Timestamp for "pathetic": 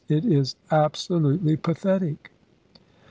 1.57-2.31